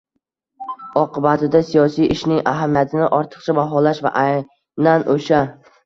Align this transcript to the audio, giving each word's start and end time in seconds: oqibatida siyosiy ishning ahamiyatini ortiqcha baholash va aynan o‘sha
oqibatida 1.01 1.61
siyosiy 1.67 2.09
ishning 2.17 2.41
ahamiyatini 2.55 3.13
ortiqcha 3.21 3.59
baholash 3.63 4.05
va 4.11 4.17
aynan 4.27 5.11
o‘sha 5.19 5.49